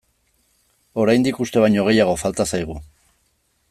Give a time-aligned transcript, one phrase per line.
[1.03, 2.83] Oraindik uste baino gehiago falta zaigu.